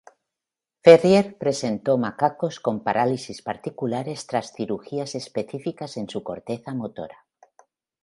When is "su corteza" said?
6.09-6.73